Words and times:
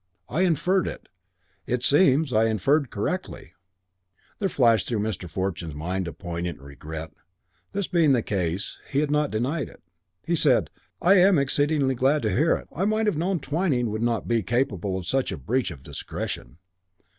I 0.27 0.41
inferred 0.41 0.87
it. 0.87 1.09
It 1.67 1.83
seems 1.83 2.33
I 2.33 2.45
inferred 2.47 2.89
correctly." 2.89 3.53
There 4.39 4.49
flashed 4.49 4.87
through 4.87 4.97
Mr. 5.01 5.29
Fortune's 5.29 5.75
mind 5.75 6.07
a 6.07 6.11
poignant 6.11 6.59
regret 6.59 7.11
that, 7.13 7.19
this 7.73 7.87
being 7.87 8.11
the 8.13 8.23
case, 8.23 8.79
he 8.89 8.97
had 9.01 9.11
not 9.11 9.29
denied 9.29 9.69
it. 9.69 9.83
He 10.25 10.35
said, 10.35 10.71
"I 11.03 11.17
am 11.19 11.37
exceedingly 11.37 11.93
glad 11.93 12.23
to 12.23 12.31
hear 12.35 12.55
it. 12.55 12.67
I 12.75 12.83
might 12.83 13.05
have 13.05 13.15
known 13.15 13.41
Twyning 13.41 13.91
would 13.91 14.01
not 14.01 14.27
be 14.27 14.41
capable 14.41 14.97
of 14.97 15.05
such 15.05 15.31
a 15.31 15.37
breach 15.37 15.69
of 15.69 15.83
discretion. 15.83 16.57